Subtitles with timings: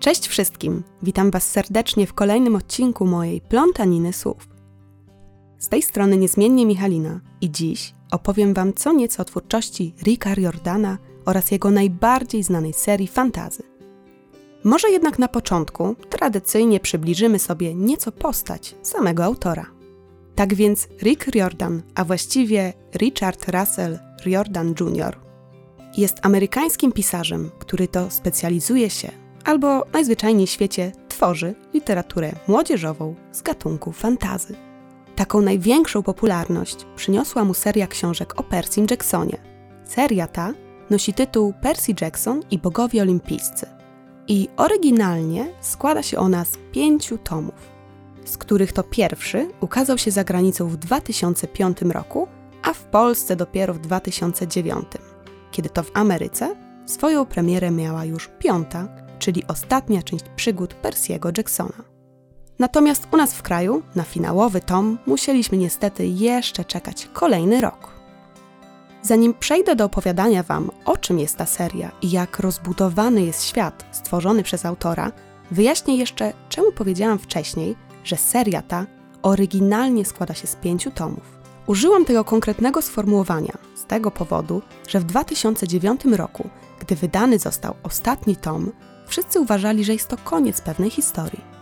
[0.00, 0.82] Cześć wszystkim!
[1.02, 4.48] Witam Was serdecznie w kolejnym odcinku mojej plątaniny słów.
[5.58, 10.98] Z tej strony niezmiennie Michalina i dziś opowiem Wam co nieco o twórczości Ricka Riordana
[11.24, 13.62] oraz jego najbardziej znanej serii fantazy.
[14.64, 19.66] Może jednak na początku tradycyjnie przybliżymy sobie nieco postać samego autora.
[20.34, 25.18] Tak więc Rick Riordan, a właściwie Richard Russell Riordan Jr.,
[25.96, 33.42] jest amerykańskim pisarzem, który to specjalizuje się albo najzwyczajniej w świecie tworzy literaturę młodzieżową z
[33.42, 34.54] gatunku fantazy.
[35.16, 39.38] Taką największą popularność przyniosła mu seria książek o Percy Jacksonie.
[39.84, 40.52] Seria ta
[40.90, 43.66] nosi tytuł Percy Jackson i bogowie olimpijscy
[44.28, 47.54] i oryginalnie składa się ona z pięciu tomów,
[48.24, 52.28] z których to pierwszy ukazał się za granicą w 2005 roku,
[52.62, 54.86] a w Polsce dopiero w 2009,
[55.50, 61.84] kiedy to w Ameryce swoją premierę miała już piąta czyli ostatnia część przygód Persiego Jacksona.
[62.58, 67.98] Natomiast u nas w kraju na finałowy tom musieliśmy niestety jeszcze czekać kolejny rok.
[69.02, 73.84] Zanim przejdę do opowiadania Wam, o czym jest ta seria i jak rozbudowany jest świat
[73.92, 75.12] stworzony przez autora,
[75.50, 78.86] wyjaśnię jeszcze, czemu powiedziałam wcześniej, że seria ta
[79.22, 81.38] oryginalnie składa się z pięciu tomów.
[81.66, 86.48] Użyłam tego konkretnego sformułowania z tego powodu, że w 2009 roku,
[86.80, 88.72] gdy wydany został ostatni tom,
[89.08, 91.58] wszyscy uważali, że jest to koniec pewnej historii.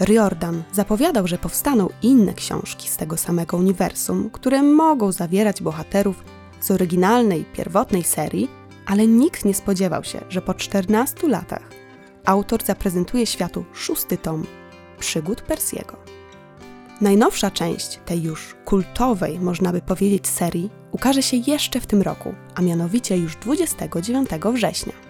[0.00, 6.24] Riordan zapowiadał, że powstaną inne książki z tego samego uniwersum, które mogą zawierać bohaterów
[6.60, 8.50] z oryginalnej, pierwotnej serii,
[8.86, 11.70] ale nikt nie spodziewał się, że po 14 latach
[12.24, 14.46] autor zaprezentuje światu szósty tom
[14.98, 15.96] przygód Persiego.
[17.00, 22.34] Najnowsza część tej już kultowej, można by powiedzieć, serii ukaże się jeszcze w tym roku,
[22.54, 25.07] a mianowicie już 29 września.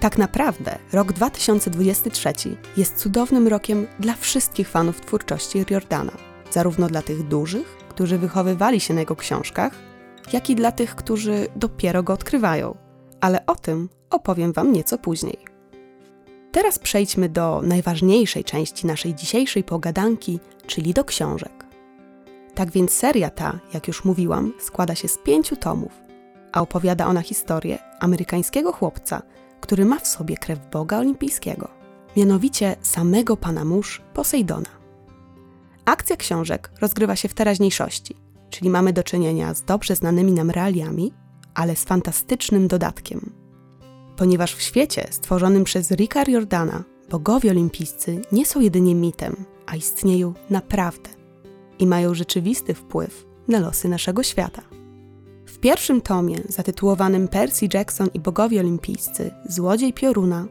[0.00, 2.32] Tak naprawdę rok 2023
[2.76, 6.12] jest cudownym rokiem dla wszystkich fanów twórczości Riordana,
[6.50, 9.72] zarówno dla tych dużych, którzy wychowywali się na jego książkach,
[10.32, 12.76] jak i dla tych, którzy dopiero go odkrywają,
[13.20, 15.38] ale o tym opowiem Wam nieco później.
[16.52, 21.66] Teraz przejdźmy do najważniejszej części naszej dzisiejszej pogadanki, czyli do książek.
[22.54, 26.09] Tak więc seria ta, jak już mówiłam, składa się z pięciu tomów,
[26.52, 29.22] a opowiada ona historię amerykańskiego chłopca,
[29.60, 31.68] który ma w sobie krew Boga Olimpijskiego,
[32.16, 34.68] mianowicie samego pana mórz Posejdona.
[35.84, 38.16] Akcja książek rozgrywa się w teraźniejszości,
[38.50, 41.12] czyli mamy do czynienia z dobrze znanymi nam realiami,
[41.54, 43.32] ale z fantastycznym dodatkiem.
[44.16, 49.36] Ponieważ w świecie stworzonym przez Ricka Jordana bogowie olimpijscy nie są jedynie mitem,
[49.66, 51.10] a istnieją naprawdę
[51.78, 54.62] i mają rzeczywisty wpływ na losy naszego świata.
[55.60, 60.46] W pierwszym tomie, zatytułowanym Percy Jackson i bogowie olimpijscy, Złodziej Pioruna,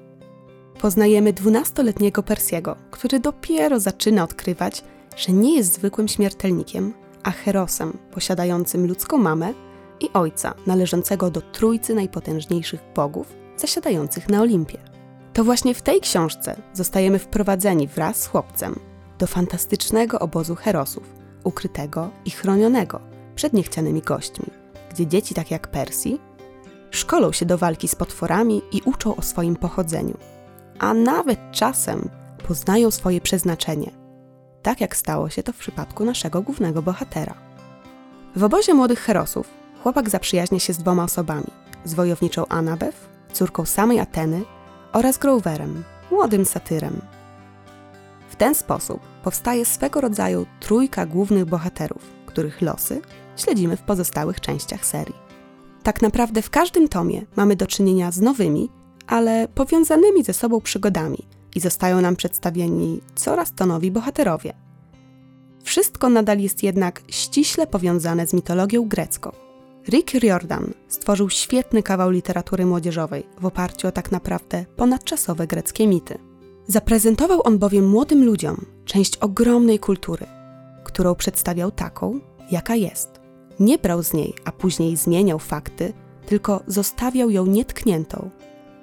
[0.81, 4.83] poznajemy dwunastoletniego Persiego, który dopiero zaczyna odkrywać,
[5.17, 6.93] że nie jest zwykłym śmiertelnikiem,
[7.23, 9.53] a herosem posiadającym ludzką mamę
[9.99, 14.77] i ojca należącego do trójcy najpotężniejszych bogów zasiadających na Olimpie.
[15.33, 18.79] To właśnie w tej książce zostajemy wprowadzeni wraz z chłopcem
[19.19, 22.99] do fantastycznego obozu herosów, ukrytego i chronionego
[23.35, 24.58] przed niechcianymi gośćmi
[24.99, 26.21] gdzie dzieci tak jak Persji
[26.91, 30.17] szkolą się do walki z potworami i uczą o swoim pochodzeniu,
[30.79, 32.09] a nawet czasem
[32.47, 33.91] poznają swoje przeznaczenie,
[34.61, 37.33] tak jak stało się to w przypadku naszego głównego bohatera.
[38.35, 39.49] W obozie młodych herosów
[39.83, 41.47] chłopak zaprzyjaźnia się z dwoma osobami:
[41.85, 44.41] z wojowniczą Anabef, córką samej Ateny,
[44.93, 47.01] oraz Groverem, młodym satyrem.
[48.29, 53.01] W ten sposób powstaje swego rodzaju trójka głównych bohaterów, których losy
[53.39, 55.15] śledzimy w pozostałych częściach serii.
[55.83, 58.69] Tak naprawdę w każdym tomie mamy do czynienia z nowymi,
[59.07, 64.53] ale powiązanymi ze sobą przygodami i zostają nam przedstawieni coraz to nowi bohaterowie.
[65.63, 69.31] Wszystko nadal jest jednak ściśle powiązane z mitologią grecką.
[69.89, 76.17] Rick Riordan stworzył świetny kawał literatury młodzieżowej w oparciu o tak naprawdę ponadczasowe greckie mity.
[76.67, 80.25] Zaprezentował on bowiem młodym ludziom część ogromnej kultury,
[80.83, 82.19] którą przedstawiał taką,
[82.51, 83.18] jaka jest.
[83.59, 85.93] Nie brał z niej, a później zmieniał fakty,
[86.25, 88.29] tylko zostawiał ją nietkniętą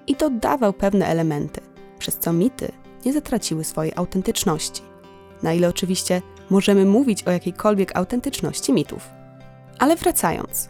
[0.07, 1.61] i dodawał pewne elementy,
[1.99, 2.73] przez co mity
[3.05, 4.83] nie zatraciły swojej autentyczności.
[5.43, 9.09] Na ile oczywiście możemy mówić o jakiejkolwiek autentyczności mitów.
[9.79, 10.69] Ale wracając,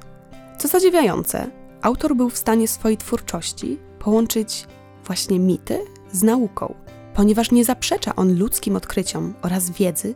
[0.59, 1.50] co zadziwiające,
[1.82, 4.67] autor był w stanie swojej twórczości połączyć
[5.05, 5.79] właśnie mity
[6.12, 6.75] z nauką,
[7.14, 10.14] ponieważ nie zaprzecza on ludzkim odkryciom oraz wiedzy,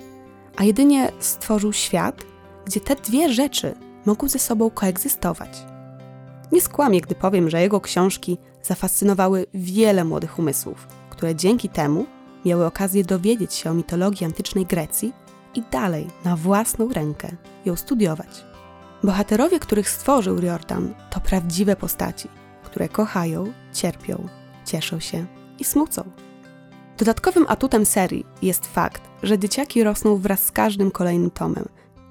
[0.57, 2.25] a jedynie stworzył świat,
[2.71, 3.75] gdzie te dwie rzeczy
[4.07, 5.65] mogą ze sobą koegzystować.
[6.53, 12.07] Nie skłamię, gdy powiem, że jego książki zafascynowały wiele młodych umysłów, które dzięki temu
[12.45, 15.13] miały okazję dowiedzieć się o mitologii antycznej Grecji
[15.55, 17.29] i dalej na własną rękę
[17.65, 18.45] ją studiować.
[19.03, 22.29] Bohaterowie, których stworzył Riordan, to prawdziwe postaci,
[22.63, 24.29] które kochają, cierpią,
[24.65, 25.27] cieszą się
[25.59, 26.03] i smucą.
[26.99, 31.65] Dodatkowym atutem serii jest fakt, że dzieciaki rosną wraz z każdym kolejnym tomem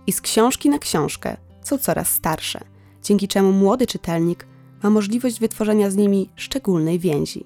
[0.09, 2.59] i z książki na książkę są coraz starsze,
[3.03, 4.47] dzięki czemu młody czytelnik
[4.83, 7.45] ma możliwość wytworzenia z nimi szczególnej więzi.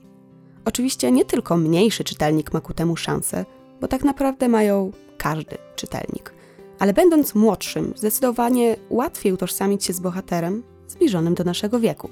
[0.65, 3.45] Oczywiście nie tylko mniejszy czytelnik ma ku temu szansę,
[3.81, 6.33] bo tak naprawdę mają każdy czytelnik.
[6.79, 12.09] Ale będąc młodszym, zdecydowanie łatwiej utożsamić się z bohaterem zbliżonym do naszego wieku.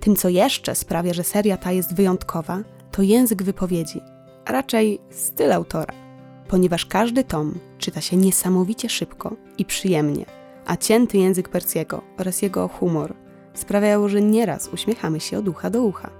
[0.00, 2.62] Tym, co jeszcze sprawia, że seria ta jest wyjątkowa,
[2.92, 4.00] to język wypowiedzi,
[4.44, 6.05] a raczej styl autora,
[6.48, 10.24] ponieważ każdy tom czyta się niesamowicie szybko i przyjemnie,
[10.66, 13.14] a cięty język Persiego oraz jego humor
[13.54, 16.10] sprawiają, że nieraz uśmiechamy się od ucha do ucha.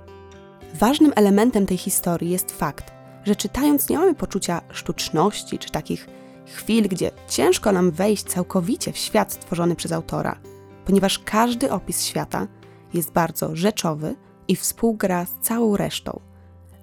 [0.74, 2.92] Ważnym elementem tej historii jest fakt,
[3.24, 6.08] że czytając nie mamy poczucia sztuczności czy takich
[6.46, 10.38] chwil, gdzie ciężko nam wejść całkowicie w świat stworzony przez autora,
[10.84, 12.46] ponieważ każdy opis świata
[12.94, 14.14] jest bardzo rzeczowy
[14.48, 16.20] i współgra z całą resztą.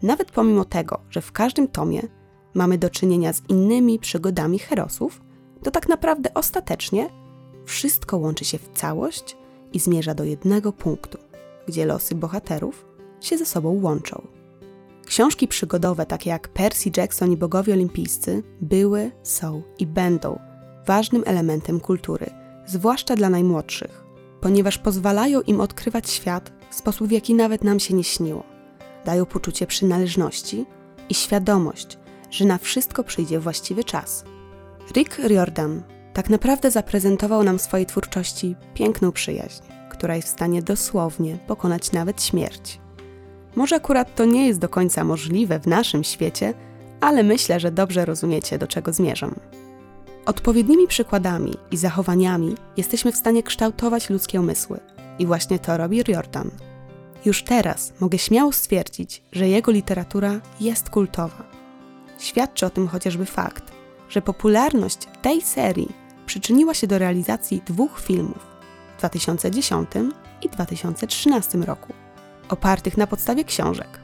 [0.02, 2.02] Nawet pomimo tego, że w każdym tomie
[2.54, 5.22] mamy do czynienia z innymi przygodami herosów,
[5.64, 7.10] to tak naprawdę ostatecznie
[7.66, 9.38] wszystko łączy się w całość
[9.74, 11.18] i zmierza do jednego punktu,
[11.68, 12.86] gdzie losy bohaterów
[13.22, 14.28] się ze sobą łączą.
[15.06, 20.40] Książki przygodowe, takie jak Percy Jackson i Bogowie Olimpijscy, były, są i będą
[20.88, 22.26] ważnym elementem kultury,
[22.66, 24.04] zwłaszcza dla najmłodszych,
[24.42, 28.44] ponieważ pozwalają im odkrywać świat w sposób, w jaki nawet nam się nie śniło.
[29.06, 30.66] Dają poczucie przynależności
[31.10, 31.98] i świadomość,
[32.34, 34.24] że na wszystko przyjdzie właściwy czas.
[34.96, 35.84] Rick Riordan
[36.14, 41.92] tak naprawdę zaprezentował nam w swojej twórczości piękną przyjaźń, która jest w stanie dosłownie pokonać
[41.92, 42.80] nawet śmierć.
[43.56, 46.54] Może akurat to nie jest do końca możliwe w naszym świecie,
[47.02, 49.36] ale myślę, że dobrze rozumiecie, do czego zmierzam.
[50.26, 54.80] Odpowiednimi przykładami i zachowaniami jesteśmy w stanie kształtować ludzkie umysły.
[55.20, 56.52] I właśnie to robi Riordan.
[57.26, 61.53] Już teraz mogę śmiało stwierdzić, że jego literatura jest kultowa.
[62.24, 63.72] Świadczy o tym chociażby fakt,
[64.10, 65.92] że popularność tej serii
[66.26, 68.48] przyczyniła się do realizacji dwóch filmów
[68.96, 69.90] w 2010
[70.42, 71.94] i 2013 roku
[72.50, 74.00] opartych na podstawie książek.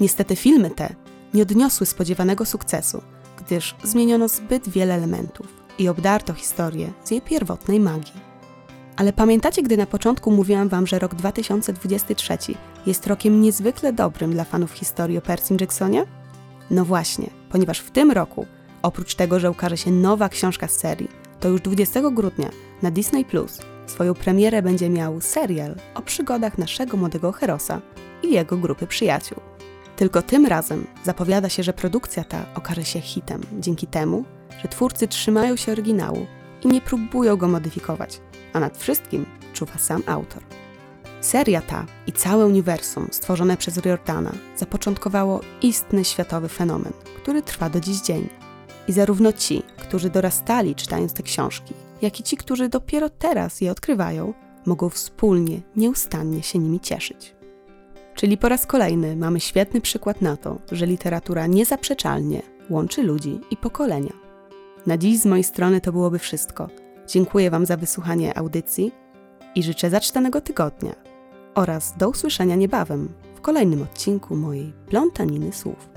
[0.00, 0.94] Niestety filmy te
[1.34, 3.02] nie odniosły spodziewanego sukcesu,
[3.38, 5.46] gdyż zmieniono zbyt wiele elementów
[5.78, 8.20] i obdarto historię z jej pierwotnej magii.
[8.96, 12.38] Ale pamiętacie, gdy na początku mówiłam Wam, że rok 2023
[12.86, 16.04] jest rokiem niezwykle dobrym dla fanów historii o Percy Jacksonie?
[16.70, 18.46] No właśnie, ponieważ w tym roku,
[18.82, 21.08] oprócz tego, że ukaże się nowa książka z serii,
[21.40, 22.50] to już 20 grudnia
[22.82, 23.58] na Disney Plus
[23.88, 27.80] Swoją premierę będzie miał serial o przygodach naszego młodego Herosa
[28.22, 29.38] i jego grupy przyjaciół.
[29.96, 34.24] Tylko tym razem zapowiada się, że produkcja ta okaże się hitem, dzięki temu,
[34.62, 36.26] że twórcy trzymają się oryginału
[36.64, 38.20] i nie próbują go modyfikować,
[38.52, 40.42] a nad wszystkim czuwa sam autor.
[41.20, 47.80] Seria ta i całe uniwersum stworzone przez Riordana zapoczątkowało istny światowy fenomen, który trwa do
[47.80, 48.28] dziś dzień.
[48.88, 53.70] I zarówno ci, którzy dorastali czytając te książki, jak i ci, którzy dopiero teraz je
[53.70, 54.34] odkrywają,
[54.66, 57.34] mogą wspólnie, nieustannie się nimi cieszyć.
[58.14, 63.56] Czyli po raz kolejny mamy świetny przykład na to, że literatura niezaprzeczalnie łączy ludzi i
[63.56, 64.12] pokolenia.
[64.86, 66.68] Na dziś z mojej strony to byłoby wszystko.
[67.06, 68.92] Dziękuję Wam za wysłuchanie audycji
[69.54, 71.07] i życzę zaczytanego tygodnia
[71.58, 75.88] oraz do usłyszenia niebawem w kolejnym odcinku mojej plątaniny słów.